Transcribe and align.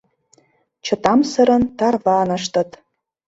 Чытамсырын 0.85 1.63
тарваныштыт. 1.77 2.69